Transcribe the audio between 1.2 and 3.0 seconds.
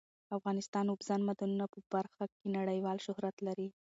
معدنونه په برخه کې نړیوال